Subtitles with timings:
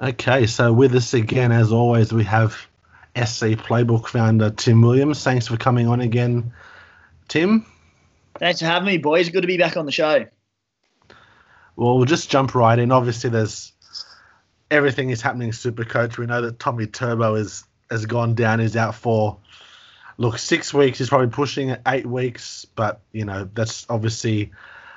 [0.00, 2.52] Okay, so with us again, as always, we have
[3.16, 5.24] SC Playbook founder Tim Williams.
[5.24, 6.52] Thanks for coming on again,
[7.26, 7.66] Tim.
[8.38, 9.28] Thanks for having me, boys.
[9.30, 10.26] Good to be back on the show.
[11.74, 12.92] Well, we'll just jump right in.
[12.92, 13.72] Obviously, there's
[14.70, 16.16] everything is happening Super Coach.
[16.16, 18.60] We know that Tommy Turbo is has gone down.
[18.60, 19.38] He's out for
[20.16, 20.98] look six weeks.
[20.98, 24.52] He's probably pushing at eight weeks, but you know that's obviously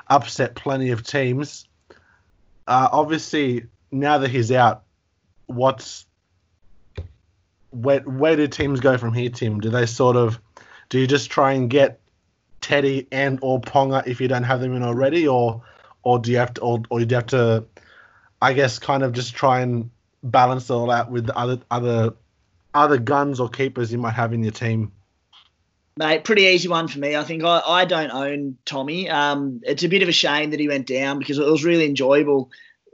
[0.07, 1.67] upset plenty of teams.
[2.67, 4.83] Uh, obviously, now that he's out,
[5.53, 6.05] what's
[7.71, 9.59] where where do teams go from here, Tim?
[9.59, 10.39] Do they sort of
[10.89, 11.99] do you just try and get
[12.59, 15.63] Teddy and or Ponga if you don't have them in already, or
[16.03, 17.65] or do you have to or, or you have to
[18.41, 19.89] I guess kind of just try and
[20.23, 22.13] balance it all out with the other other
[22.73, 24.91] other guns or keepers you might have in your team?
[25.97, 27.17] Mate, pretty easy one for me.
[27.17, 29.09] I think I, I don't own Tommy.
[29.09, 31.85] Um, it's a bit of a shame that he went down because it was really
[31.85, 32.49] enjoyable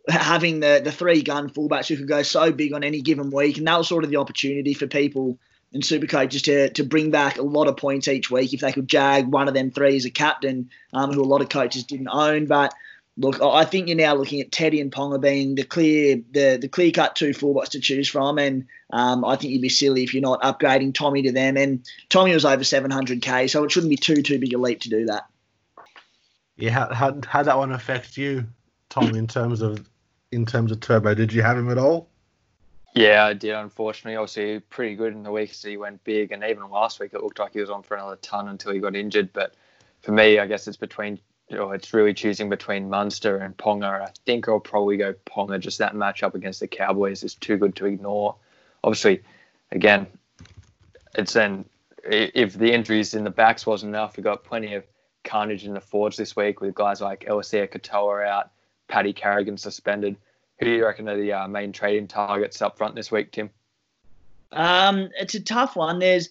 [0.08, 3.58] having the the three gun fullbacks who could go so big on any given week,
[3.58, 5.38] and that was sort of the opportunity for people
[5.74, 8.72] in super coaches to to bring back a lot of points each week if they
[8.72, 11.84] could jag one of them three as a captain, um, who a lot of coaches
[11.84, 12.46] didn't own.
[12.46, 12.74] But
[13.18, 16.70] look, I think you're now looking at Teddy and Ponga being the clear the the
[16.70, 20.14] clear cut two fullbacks to choose from, and um, I think you'd be silly if
[20.14, 21.58] you're not upgrading Tommy to them.
[21.58, 24.90] And Tommy was over 700k, so it shouldn't be too too big a leap to
[24.90, 25.26] do that.
[26.56, 28.46] Yeah, how how how that one affect you,
[28.90, 29.88] Tom, in terms of
[30.32, 31.14] in terms of Turbo?
[31.14, 32.10] Did you have him at all?
[32.96, 33.54] Yeah, I did.
[33.54, 37.14] Unfortunately, obviously, pretty good in the weeks that he went big, and even last week
[37.14, 39.32] it looked like he was on for another ton until he got injured.
[39.34, 39.54] But
[40.02, 41.20] for me, I guess it's between,
[41.52, 44.02] or it's really choosing between Munster and Ponga.
[44.02, 45.60] I think I'll probably go Ponga.
[45.60, 48.36] Just that matchup against the Cowboys is too good to ignore.
[48.84, 49.22] Obviously,
[49.72, 50.08] again,
[51.16, 51.66] it's then
[52.04, 54.84] if the injuries in the backs wasn't enough, we got plenty of
[55.24, 58.50] carnage in the forwards this week with guys like Eliesa Katoa out,
[58.88, 60.18] Paddy Carrigan suspended.
[60.60, 63.50] Who do you reckon are the uh, main trading targets up front this week, Tim?
[64.52, 66.00] Um, it's a tough one.
[66.00, 66.30] There's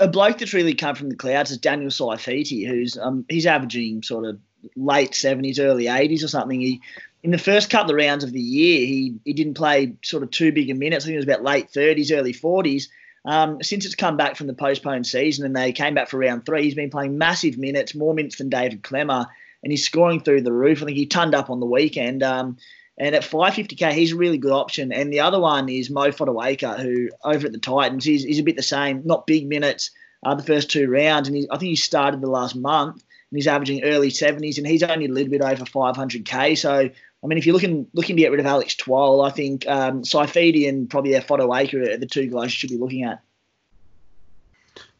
[0.00, 4.02] a bloke that's really come from the clouds is Daniel Saifiti, who's um, he's averaging
[4.02, 4.38] sort of
[4.76, 6.60] late 70s, early 80s or something.
[6.60, 6.80] He
[7.22, 10.30] in the first couple of rounds of the year, he he didn't play sort of
[10.30, 11.04] too big a minutes.
[11.04, 12.88] I think it was about late 30s, early 40s.
[13.24, 16.46] Um, since it's come back from the postponed season and they came back for round
[16.46, 19.26] three, he's been playing massive minutes, more minutes than David Klemmer,
[19.62, 20.82] and he's scoring through the roof.
[20.82, 22.22] I think he turned up on the weekend.
[22.22, 22.56] Um,
[22.98, 24.92] and at 550k, he's a really good option.
[24.92, 28.42] And the other one is Mo Fotuaika, who over at the Titans, he's, he's a
[28.42, 29.90] bit the same, not big minutes
[30.24, 31.28] uh, the first two rounds.
[31.28, 32.96] And he, I think he started the last month
[33.30, 36.58] and he's averaging early 70s and he's only a little bit over 500k.
[36.58, 39.66] So, I mean, if you're looking looking to get rid of Alex Twal, I think
[39.68, 43.20] um, Saifiti and probably Fotuaika are the two guys you should be looking at.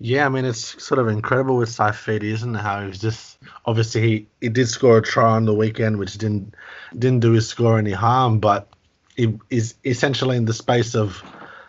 [0.01, 2.61] Yeah, I mean it's sort of incredible with Saifiti, isn't it?
[2.61, 6.55] How he's just obviously he, he did score a try on the weekend, which didn't
[6.97, 8.69] didn't do his score any harm, but
[9.17, 11.23] he is essentially in the space of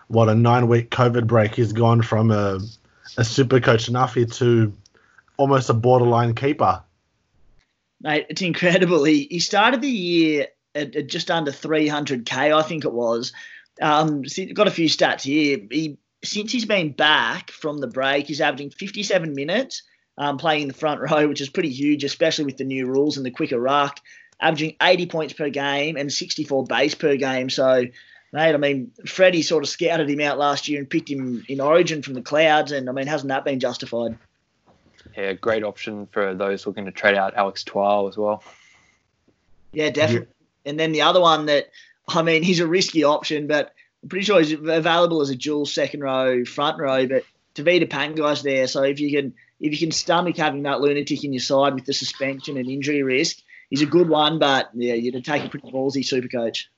[0.08, 2.60] what a nine week COVID break, he's gone from a
[3.18, 4.74] a super coach Nuffy to
[5.38, 6.84] almost a borderline keeper.
[8.02, 9.04] Mate, it's incredible.
[9.04, 13.34] He he started the year at, at just under 300k, I think it was.
[13.82, 14.24] Um,
[14.54, 15.60] got a few stats here.
[15.72, 19.84] He since he's been back from the break, he's averaging 57 minutes
[20.18, 23.18] um, playing in the front row, which is pretty huge, especially with the new rules
[23.18, 24.00] and the quicker ruck,
[24.40, 27.50] averaging 80 points per game and 64 base per game.
[27.50, 27.86] So,
[28.34, 31.62] mate, I mean, Freddie sort of scouted him out last year and picked him in
[31.62, 34.18] Origin from the clouds, and I mean, hasn't that been justified?
[35.16, 38.44] Yeah, great option for those looking to trade out Alex Twal as well.
[39.72, 40.28] Yeah, definitely.
[40.66, 40.70] Yeah.
[40.72, 41.70] And then the other one that,
[42.08, 43.74] I mean, he's a risky option, but
[44.04, 47.24] I'm pretty sure he's available as a dual second row, front row, but
[47.56, 48.68] Tevita Pangai's there.
[48.68, 51.86] So if you can if you can stomach having that lunatic in your side with
[51.86, 54.40] the suspension and injury risk, he's a good one.
[54.40, 56.70] But yeah, you'd take a pretty ballsy super coach.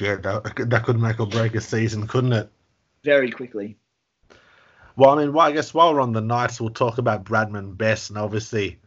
[0.00, 2.50] Yeah, that, that could make or break a season, couldn't it?
[3.04, 3.76] Very quickly.
[4.96, 7.76] Well, I mean, well, I guess while we're on the Knights, we'll talk about Bradman
[7.76, 8.78] Best, and obviously,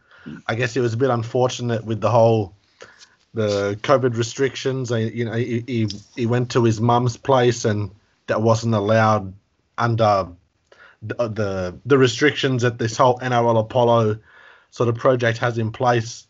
[0.46, 2.56] I guess it was a bit unfortunate with the whole
[3.36, 4.90] the COVID restrictions.
[4.90, 7.90] You know, he, he, went to his mum's place, and
[8.26, 9.34] that wasn't allowed
[9.76, 10.28] under
[11.02, 14.18] the, uh, the the restrictions that this whole NRL Apollo
[14.70, 16.26] sort of project has in place.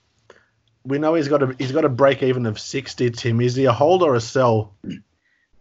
[0.84, 3.08] We know he's got a he's got a break even of sixty.
[3.10, 4.74] Tim, is he a hold or a sell?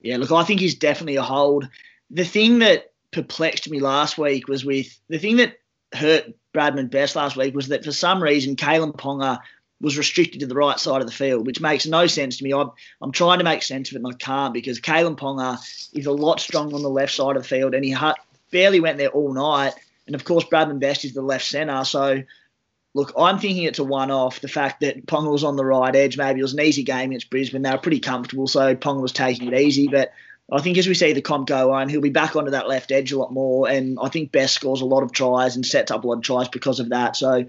[0.02, 1.70] Yeah, look, I think he's definitely a hold.
[2.10, 5.60] The thing that perplexed me last week was with the thing that
[5.94, 9.40] hurt Bradman Best last week was that for some reason Kalyn Ponga
[9.82, 12.54] was restricted to the right side of the field, which makes no sense to me.
[12.54, 15.58] I'm, I'm trying to make sense of it and I can't because Kalyn Ponga
[15.94, 17.96] is a lot stronger on the left side of the field and he
[18.52, 19.74] barely went there all night.
[20.08, 21.84] And of course, Bradman Best is the left centre.
[21.84, 22.24] So
[22.94, 24.40] look, I'm thinking it's a one-off.
[24.40, 27.12] The fact that Ponga was on the right edge, maybe it was an easy game
[27.12, 27.62] against Brisbane.
[27.62, 29.90] They were pretty comfortable, so Ponga was taking it easy.
[29.90, 30.14] But
[30.52, 32.92] I think as we see the comp go on, he'll be back onto that left
[32.92, 33.68] edge a lot more.
[33.68, 36.24] And I think Best scores a lot of tries and sets up a lot of
[36.24, 37.18] tries because of that.
[37.18, 37.46] So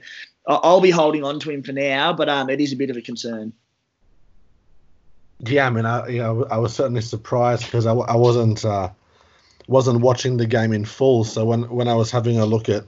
[0.46, 2.96] I'll be holding on to him for now, but um, it is a bit of
[2.96, 3.52] a concern.
[5.40, 8.90] Yeah, I mean, I you know, I was certainly surprised because I, I wasn't uh,
[9.66, 11.24] wasn't watching the game in full.
[11.24, 12.84] So when when I was having a look at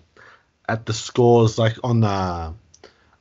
[0.69, 2.53] at the scores, like on uh,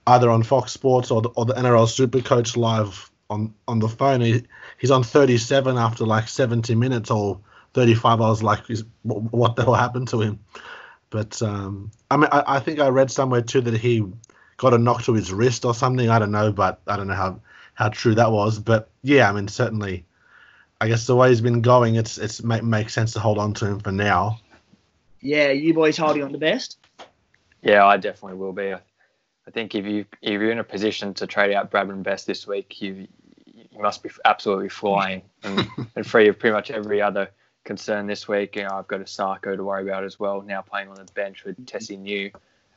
[0.06, 4.22] either on Fox Sports or the, or the NRL Supercoach live on on the phone,
[4.22, 4.44] he,
[4.78, 7.39] he's on 37 after like 70 minutes or
[7.74, 8.22] 35.
[8.22, 8.60] I was like,
[9.04, 10.39] what the hell happened to him?
[11.10, 14.06] But um, I mean, I, I think I read somewhere too that he
[14.57, 16.09] got a knock to his wrist or something.
[16.09, 17.39] I don't know, but I don't know how
[17.75, 18.59] how true that was.
[18.59, 20.04] But yeah, I mean, certainly,
[20.81, 23.54] I guess the way he's been going, it's it's make, makes sense to hold on
[23.56, 24.39] to him for now.
[25.21, 26.77] Yeah, you boys holding on the best.
[27.62, 28.74] Yeah, I definitely will be.
[28.74, 32.45] I think if you if you're in a position to trade out Bradman Best this
[32.45, 33.07] week, you
[33.45, 37.30] you must be absolutely flying and, and free of pretty much every other
[37.63, 38.56] concern this week.
[38.56, 40.42] You know, I've got a Sarko to worry about as well.
[40.42, 42.31] Now playing on the bench with Tesi Niu.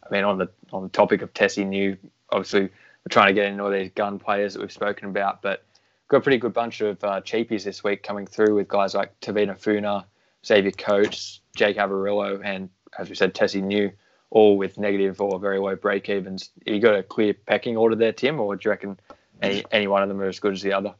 [0.04, 1.96] I mean, on the on the topic of Tesi Niu,
[2.30, 5.64] obviously we're trying to get in all these gun players that we've spoken about, but
[6.08, 9.18] got a pretty good bunch of uh, cheapies this week coming through with guys like
[9.20, 10.04] Tevita Funa,
[10.44, 12.68] Xavier Coates, Jake Averillo, and
[12.98, 13.92] as we said, Tesi Niu,
[14.30, 16.50] all with negative or very low break evens.
[16.66, 18.98] Have You got a clear pecking order there, Tim, or do you reckon
[19.40, 20.94] any, any one of them are as good as the other?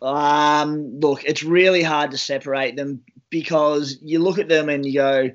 [0.00, 4.94] Um, look, it's really hard to separate them because you look at them and you
[4.94, 5.30] go,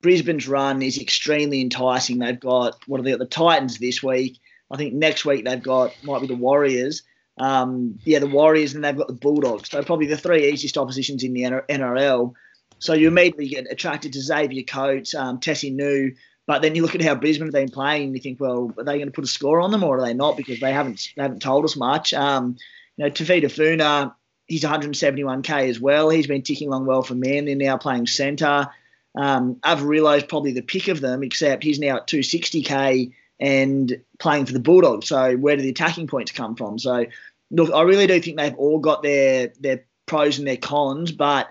[0.00, 2.18] Brisbane's run is extremely enticing.
[2.18, 3.14] They've got what are they?
[3.14, 4.38] The Titans this week.
[4.70, 7.02] I think next week they've got might be the Warriors.
[7.38, 9.70] Um, yeah, the Warriors, and they've got the Bulldogs.
[9.70, 12.34] So probably the three easiest oppositions in the NRL.
[12.80, 16.14] So you immediately get attracted to Xavier Coates, um, Tesi Niu,
[16.46, 18.84] but then you look at how Brisbane have been playing, and you think, well, are
[18.84, 20.36] they going to put a score on them, or are they not?
[20.36, 22.14] Because they haven't they haven't told us much.
[22.14, 22.56] Um,
[22.96, 24.14] you know, Tevita Funa,
[24.46, 26.08] he's 171k as well.
[26.10, 28.68] He's been ticking along well for Manly now playing centre.
[29.14, 34.46] Um, Averillo realised probably the pick of them, except he's now at 260k and playing
[34.46, 35.08] for the Bulldogs.
[35.08, 36.78] So where do the attacking points come from?
[36.78, 37.06] So
[37.50, 41.48] look, I really do think they've all got their their pros and their cons, but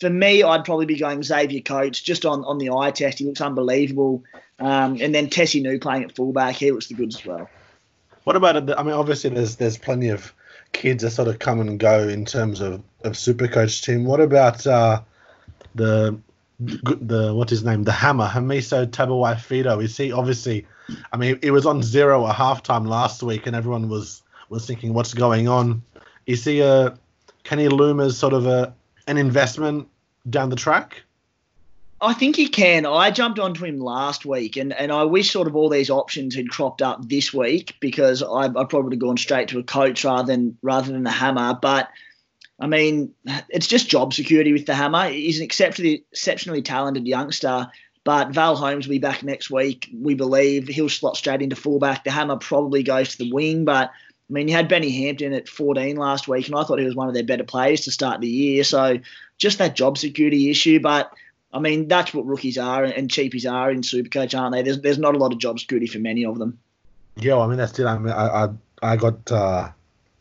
[0.00, 3.18] for me, I'd probably be going Xavier Coates just on, on the eye test.
[3.18, 4.24] He looks unbelievable.
[4.58, 7.48] Um, and then Tesi Niu playing at fullback, he looks the goods as well.
[8.24, 8.74] What about it?
[8.76, 10.34] I mean, obviously, there's there's plenty of
[10.72, 14.04] kids that sort of come and go in terms of of Supercoach team.
[14.04, 15.02] What about uh,
[15.74, 16.18] the
[16.58, 19.82] the what's his name, the Hammer, Hamiso Tabuai-Fidow?
[19.82, 20.66] Is he obviously?
[21.12, 24.94] I mean, it was on zero at halftime last week, and everyone was was thinking,
[24.94, 25.82] what's going on?
[26.26, 26.96] Is he a?
[27.44, 28.74] Can he loom as sort of a
[29.06, 29.88] an investment
[30.28, 31.02] down the track?
[32.00, 32.84] I think he can.
[32.84, 36.34] I jumped onto him last week, and, and I wish sort of all these options
[36.34, 40.26] had cropped up this week because I, I probably gone straight to a coach rather
[40.26, 41.58] than rather than the hammer.
[41.60, 41.88] But
[42.58, 43.12] I mean,
[43.48, 45.08] it's just job security with the hammer.
[45.08, 47.68] He's an exceptionally exceptionally talented youngster,
[48.02, 49.90] but Val Holmes will be back next week.
[49.94, 52.04] We believe he'll slot straight into fullback.
[52.04, 55.48] The hammer probably goes to the wing, but I mean, you had Benny Hampton at
[55.48, 58.20] 14 last week, and I thought he was one of their better players to start
[58.20, 58.64] the year.
[58.64, 58.98] So
[59.38, 61.12] just that job security issue, but
[61.52, 64.62] I mean, that's what rookies are and cheapies are in Supercoach, aren't they?
[64.62, 66.58] There's there's not a lot of job security for many of them.
[67.16, 67.86] Yeah, well, I mean that's it.
[67.86, 68.48] I mean, I I,
[68.82, 69.70] I got uh,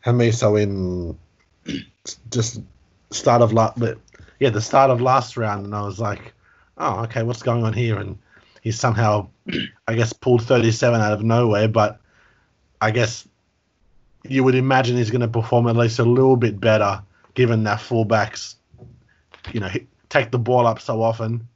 [0.06, 1.18] Hamiso in
[2.32, 2.62] just
[3.12, 3.82] start of last,
[4.40, 6.34] yeah, the start of last round, and I was like,
[6.78, 7.98] oh, okay, what's going on here?
[7.98, 8.18] And
[8.62, 9.28] he somehow,
[9.88, 11.68] I guess, pulled 37 out of nowhere.
[11.68, 12.00] But
[12.82, 13.28] I guess
[14.24, 17.02] you would imagine he's going to perform at least a little bit better,
[17.34, 18.56] given that fullbacks,
[19.54, 19.70] you know,
[20.10, 21.48] take the ball up so often.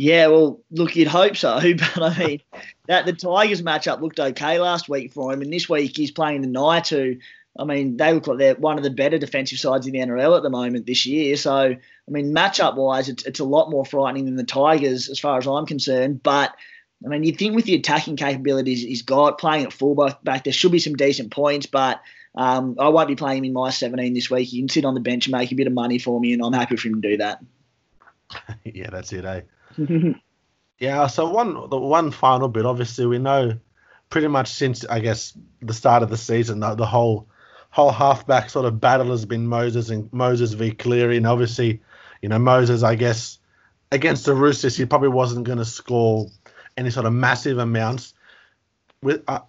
[0.00, 2.42] Yeah, well, look, you'd hope so, but I mean,
[2.86, 6.40] that the Tigers matchup looked okay last week for him, and this week he's playing
[6.40, 7.16] the Knights, who,
[7.58, 10.36] I mean, they look like they're one of the better defensive sides in the NRL
[10.36, 11.36] at the moment this year.
[11.36, 11.76] So, I
[12.06, 15.48] mean, matchup wise, it's, it's a lot more frightening than the Tigers as far as
[15.48, 16.22] I'm concerned.
[16.22, 16.54] But
[17.04, 20.52] I mean, you'd think with the attacking capabilities he's got, playing at fullback back, there
[20.52, 22.00] should be some decent points, but
[22.36, 24.46] um, I won't be playing him in my 17 this week.
[24.46, 26.44] He can sit on the bench and make a bit of money for me, and
[26.44, 27.42] I'm happy for him to do that.
[28.64, 29.40] yeah, that's it, eh?
[30.78, 31.06] yeah.
[31.06, 32.66] So one, the one final bit.
[32.66, 33.58] Obviously, we know
[34.10, 37.28] pretty much since I guess the start of the season, the, the whole
[37.70, 41.80] whole halfback sort of battle has been Moses and Moses v Cleary, and obviously,
[42.22, 43.38] you know, Moses, I guess
[43.92, 46.28] against the Roosters, he probably wasn't going to score
[46.76, 48.14] any sort of massive amounts.
[49.02, 49.40] With uh,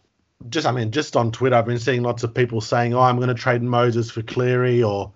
[0.50, 3.18] just, I mean, just on Twitter, I've been seeing lots of people saying, "Oh, I'm
[3.18, 5.12] going to trade Moses for Cleary," or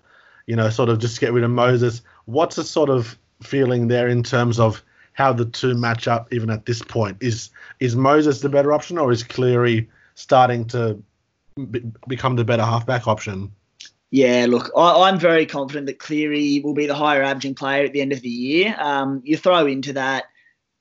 [0.46, 2.02] you know, sort of just get rid of Moses.
[2.26, 4.82] What's the sort of feeling there in terms of
[5.14, 7.16] how the two match up even at this point.
[7.20, 11.02] Is is Moses the better option, or is Cleary starting to
[11.70, 13.50] be, become the better halfback option?
[14.10, 17.92] Yeah, look, I, am very confident that Cleary will be the higher averaging player at
[17.92, 18.76] the end of the year.
[18.78, 20.26] Um, you throw into that,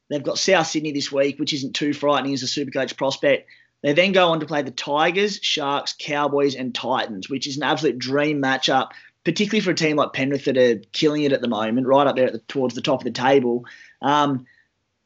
[0.09, 3.49] they've got South Sydney this week, which isn't too frightening as a Supercoach prospect.
[3.81, 7.63] They then go on to play the Tigers, Sharks, Cowboys, and Titans, which is an
[7.63, 8.91] absolute dream matchup,
[9.25, 12.15] particularly for a team like Penrith that are killing it at the moment, right up
[12.15, 13.65] there the, towards the top of the table.
[14.03, 14.45] Um,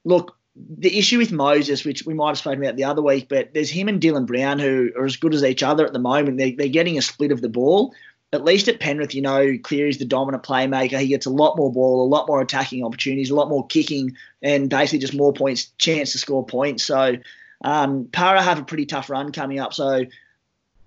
[0.04, 3.54] look, the issue with Moses, which we might have spoken about the other week, but
[3.54, 6.38] there's him and Dylan Brown who are as good as each other at the moment.
[6.38, 7.94] They, they're getting a split of the ball
[8.34, 11.00] at least at Penrith, you know, Cleary's the dominant playmaker.
[11.00, 14.18] He gets a lot more ball, a lot more attacking opportunities, a lot more kicking,
[14.42, 16.84] and basically just more points, chance to score points.
[16.84, 17.16] So
[17.63, 19.74] um, Parra have a pretty tough run coming up.
[19.74, 20.06] So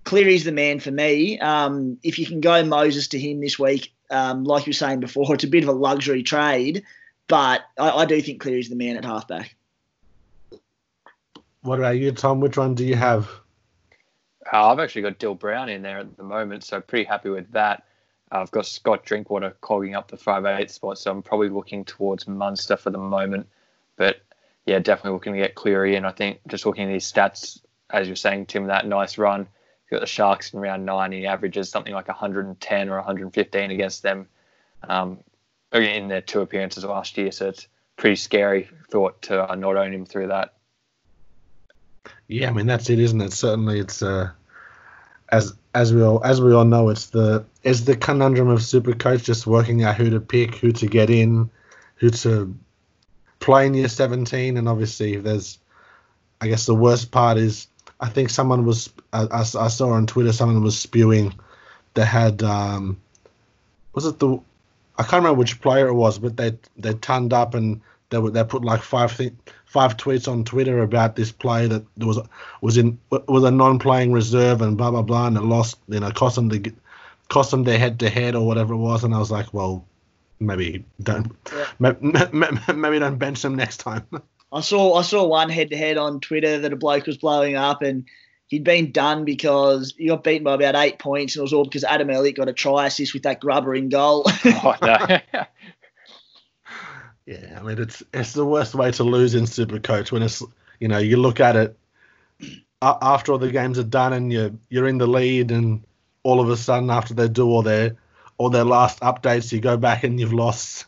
[0.03, 1.39] Cleary's the man for me.
[1.39, 4.99] Um, if you can go Moses to him this week, um, like you were saying
[4.99, 6.83] before, it's a bit of a luxury trade,
[7.27, 9.55] but I, I do think Cleary's the man at halfback.
[11.61, 12.39] What about you, Tom?
[12.39, 13.29] Which one do you have?
[14.51, 17.51] Uh, I've actually got Dill Brown in there at the moment, so pretty happy with
[17.51, 17.83] that.
[18.31, 21.85] Uh, I've got Scott Drinkwater clogging up the five eight spot, so I'm probably looking
[21.85, 23.47] towards Munster for the moment.
[23.95, 24.21] But
[24.65, 26.05] yeah, definitely looking to get Cleary in.
[26.05, 29.41] I think just looking at his stats, as you're saying, Tim, that nice run.
[29.41, 31.11] You've got the Sharks in round nine.
[31.11, 34.27] He averages something like 110 or 115 against them
[34.87, 35.19] um,
[35.73, 37.31] in their two appearances last year.
[37.31, 40.53] So it's pretty scary thought to uh, not own him through that.
[42.27, 43.33] Yeah, I mean that's it, isn't it?
[43.33, 44.31] Certainly, it's uh,
[45.29, 48.93] as as we all as we all know, it's the it's the conundrum of super
[48.93, 51.49] coach just working out who to pick, who to get in,
[51.95, 52.55] who to
[53.39, 55.59] play in year 17, and obviously there's,
[56.39, 57.67] I guess the worst part is
[57.99, 61.33] I think someone was I, I, I saw on Twitter someone was spewing
[61.93, 62.99] they had um,
[63.93, 64.39] was it the
[64.97, 68.29] I can't remember which player it was, but they they turned up and they were,
[68.29, 69.33] they put like five th-
[69.65, 72.19] five tweets on Twitter about this play that was
[72.61, 76.11] was in was a non-playing reserve and blah blah blah, and it lost you know
[76.11, 76.73] cost them the
[77.29, 79.85] cost them their head to head or whatever it was, and I was like, well,
[80.39, 81.65] maybe don't yeah.
[81.79, 81.97] maybe,
[82.73, 84.05] maybe don't bench them next time.
[84.53, 87.55] I saw I saw one head to head on Twitter that a bloke was blowing
[87.55, 88.05] up and
[88.51, 91.63] he'd been done because he got beaten by about eight points and it was all
[91.63, 94.23] because Adam Elliott got a try assist with that grubber in goal.
[94.45, 95.19] oh, no.
[97.27, 100.43] Yeah, I mean it's it's the worst way to lose in Supercoach when it's
[100.79, 101.77] you know you look at it
[102.81, 105.83] after all the games are done and you're you're in the lead and
[106.23, 107.95] all of a sudden after they do all their
[108.37, 110.85] all their last updates you go back and you've lost.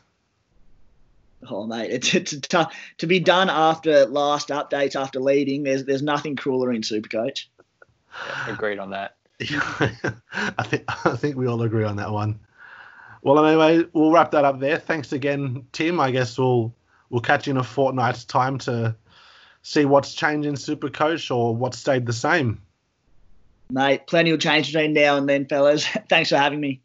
[1.50, 5.64] Oh mate, it's it's tough to be done after last updates after leading.
[5.64, 7.46] There's there's nothing crueler in Supercoach.
[8.28, 9.16] Yeah, agreed on that.
[9.42, 12.40] I think I think we all agree on that one.
[13.22, 14.78] Well, anyway, we'll wrap that up there.
[14.78, 16.00] Thanks again, Tim.
[16.00, 16.74] I guess we'll
[17.10, 18.96] we'll catch you in a fortnight's time to
[19.62, 22.62] see what's changed in Super Coach or what stayed the same.
[23.70, 25.88] Mate, plenty will change between now and then, fellas.
[26.10, 26.82] Thanks for having me.